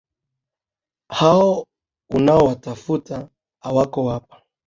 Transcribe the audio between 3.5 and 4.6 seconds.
hawako hapa